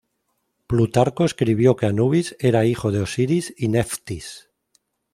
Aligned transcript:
Plutarco 0.65 1.25
escribió 1.25 1.75
que 1.75 1.85
Anubis 1.85 2.35
era 2.39 2.65
hijo 2.65 2.91
de 2.91 3.01
Osiris 3.01 3.53
y 3.55 3.67
Neftis. 3.67 4.49